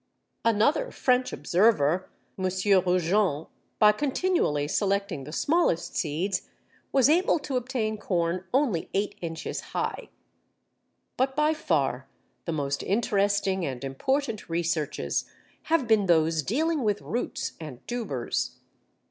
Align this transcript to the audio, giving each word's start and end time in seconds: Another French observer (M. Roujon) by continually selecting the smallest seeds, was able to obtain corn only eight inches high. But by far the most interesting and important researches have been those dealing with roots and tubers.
Another 0.43 0.89
French 0.89 1.31
observer 1.31 2.09
(M. 2.35 2.45
Roujon) 2.45 3.45
by 3.77 3.91
continually 3.91 4.67
selecting 4.67 5.25
the 5.25 5.31
smallest 5.31 5.95
seeds, 5.95 6.49
was 6.91 7.07
able 7.07 7.37
to 7.37 7.55
obtain 7.55 7.99
corn 7.99 8.43
only 8.51 8.89
eight 8.95 9.13
inches 9.21 9.59
high. 9.77 10.09
But 11.17 11.35
by 11.35 11.53
far 11.53 12.07
the 12.45 12.51
most 12.51 12.81
interesting 12.81 13.63
and 13.63 13.83
important 13.83 14.49
researches 14.49 15.25
have 15.65 15.87
been 15.87 16.07
those 16.07 16.41
dealing 16.41 16.83
with 16.83 17.03
roots 17.03 17.51
and 17.59 17.87
tubers. 17.87 18.55